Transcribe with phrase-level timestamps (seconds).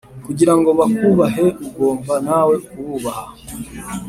[0.25, 3.25] kugira ngo bakubahe ugomba nawe kububaha